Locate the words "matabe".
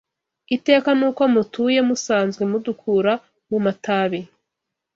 3.65-4.19